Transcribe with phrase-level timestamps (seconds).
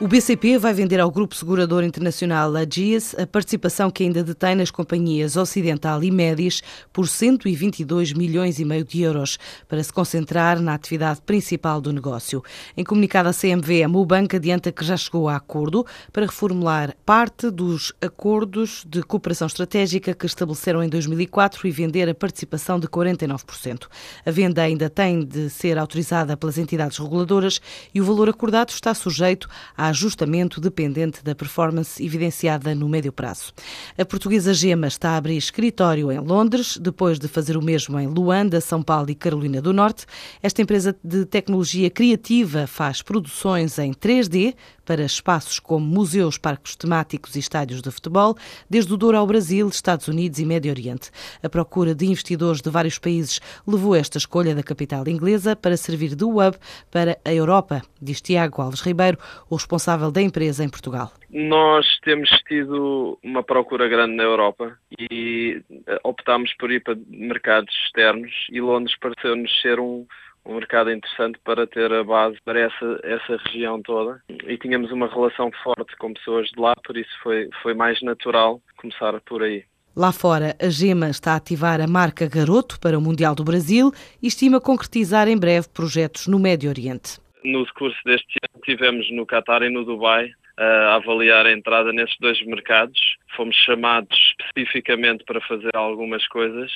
[0.00, 4.70] O BCP vai vender ao Grupo Segurador Internacional Ageas a participação que ainda detém nas
[4.70, 6.62] companhias Ocidental e Médis
[6.92, 12.44] por 122 milhões e meio de euros para se concentrar na atividade principal do negócio.
[12.76, 17.50] Em comunicado à CMVM, o banco adianta que já chegou a acordo para reformular parte
[17.50, 23.88] dos acordos de cooperação estratégica que estabeleceram em 2004 e vender a participação de 49%.
[24.24, 27.60] A venda ainda tem de ser autorizada pelas entidades reguladoras
[27.92, 33.52] e o valor acordado está sujeito à ajustamento dependente da performance evidenciada no médio prazo.
[33.96, 38.06] A portuguesa Gema está a abrir escritório em Londres, depois de fazer o mesmo em
[38.06, 40.06] Luanda, São Paulo e Carolina do Norte.
[40.42, 44.54] Esta empresa de tecnologia criativa faz produções em 3D
[44.88, 48.34] para espaços como museus, parques temáticos e estádios de futebol,
[48.70, 51.10] desde o Douro ao Brasil, Estados Unidos e Médio Oriente.
[51.42, 56.14] A procura de investidores de vários países levou esta escolha da capital inglesa para servir
[56.14, 56.56] de hub
[56.90, 59.18] para a Europa, diz Tiago Alves Ribeiro,
[59.50, 61.12] o responsável da empresa em Portugal.
[61.28, 67.74] Nós temos tido uma procura grande na Europa e eh, optámos por ir para mercados
[67.84, 70.06] externos e Londres pareceu-nos ser um,
[70.48, 74.20] um mercado interessante para ter a base para essa, essa região toda.
[74.46, 78.60] E tínhamos uma relação forte com pessoas de lá, por isso foi, foi mais natural
[78.78, 79.64] começar por aí.
[79.94, 83.90] Lá fora, a Gema está a ativar a marca Garoto para o Mundial do Brasil
[84.22, 87.18] e estima concretizar em breve projetos no Médio Oriente.
[87.44, 92.16] No curso deste ano tivemos no Qatar e no Dubai a avaliar a entrada nesses
[92.20, 92.98] dois mercados.
[93.36, 96.70] Fomos chamados especificamente para fazer algumas coisas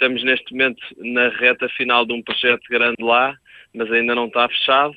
[0.00, 3.36] Estamos neste momento na reta final de um projeto grande lá,
[3.74, 4.96] mas ainda não está fechado.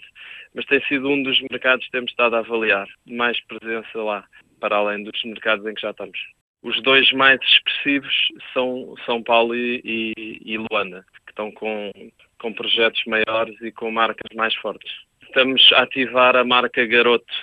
[0.56, 4.24] Mas tem sido um dos mercados que temos estado a avaliar, mais presença lá,
[4.62, 6.18] para além dos mercados em que já estamos.
[6.62, 8.14] Os dois mais expressivos
[8.54, 11.92] são São Paulo e, e, e Luanda, que estão com,
[12.40, 14.90] com projetos maiores e com marcas mais fortes.
[15.24, 17.34] Estamos a ativar a marca Garoto,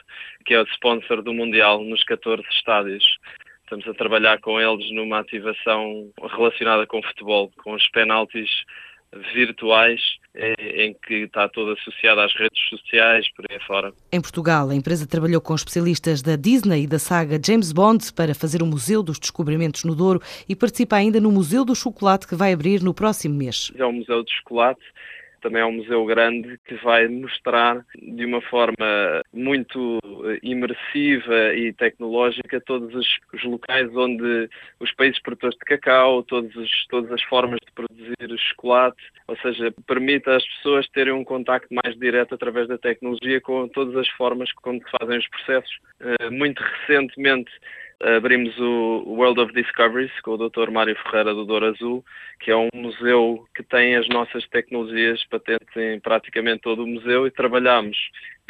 [0.46, 3.04] que é o sponsor do Mundial, nos 14 estádios.
[3.70, 8.50] Estamos a trabalhar com eles numa ativação relacionada com futebol, com os penaltis
[9.32, 10.00] virtuais
[10.34, 13.92] em que está toda associada às redes sociais, por aí fora.
[14.10, 18.34] Em Portugal, a empresa trabalhou com especialistas da Disney e da saga James Bond para
[18.34, 22.34] fazer o Museu dos Descobrimentos no Douro e participa ainda no Museu do Chocolate que
[22.34, 23.70] vai abrir no próximo mês.
[23.76, 24.82] É o Museu do Chocolate
[25.40, 31.72] também é um museu grande que vai mostrar de uma forma muito eh, imersiva e
[31.72, 34.48] tecnológica todos os, os locais onde
[34.78, 38.16] os países produtores de cacau, todos os, todas as formas de produzir
[38.50, 43.68] chocolate, ou seja, permite às pessoas terem um contacto mais direto através da tecnologia com
[43.68, 45.78] todas as formas como se fazem os processos.
[46.00, 47.50] Eh, muito recentemente
[48.00, 50.70] abrimos o World of Discoveries com o Dr.
[50.70, 52.04] Mário Ferreira do Douro Azul,
[52.40, 57.26] que é um museu que tem as nossas tecnologias patentes em praticamente todo o museu
[57.26, 57.96] e trabalhamos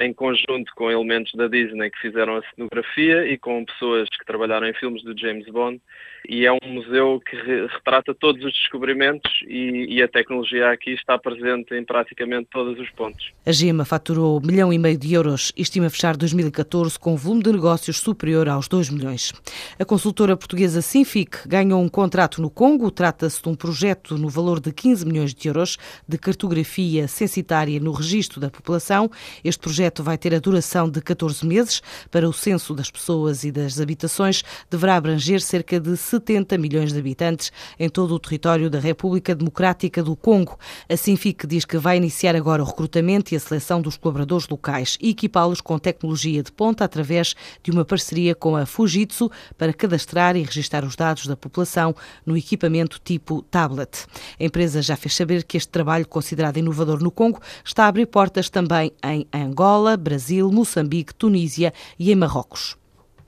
[0.00, 4.66] em conjunto com elementos da Disney que fizeram a cenografia e com pessoas que trabalharam
[4.66, 5.80] em filmes do James Bond.
[6.28, 11.18] E é um museu que retrata todos os descobrimentos e, e, a tecnologia aqui está
[11.18, 13.32] presente em praticamente todos os pontos.
[13.46, 17.16] A GEMA faturou um milhão e meio de euros e estima fechar 2014 com um
[17.16, 19.32] volume de negócios superior aos 2 milhões.
[19.78, 22.90] A consultora portuguesa Sinfic ganhou um contrato no Congo.
[22.90, 27.92] Trata-se de um projeto no valor de 15 milhões de euros de cartografia censitária no
[27.92, 29.10] registro da população.
[29.42, 31.82] Este projeto projeto vai ter a duração de 14 meses.
[32.10, 36.98] Para o censo das pessoas e das habitações, deverá abranger cerca de 70 milhões de
[36.98, 40.58] habitantes em todo o território da República Democrática do Congo.
[40.88, 44.96] A Sinfic diz que vai iniciar agora o recrutamento e a seleção dos colaboradores locais
[45.00, 50.36] e equipá-los com tecnologia de ponta através de uma parceria com a Fujitsu para cadastrar
[50.36, 51.94] e registrar os dados da população
[52.24, 54.06] no equipamento tipo tablet.
[54.38, 58.06] A empresa já fez saber que este trabalho, considerado inovador no Congo, está a abrir
[58.06, 62.76] portas também em Angola, Angola, Brasil, Moçambique, Tunísia e em Marrocos.